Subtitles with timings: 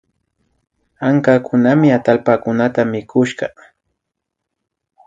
[1.09, 3.47] Ankakunami atallpakunata mikushka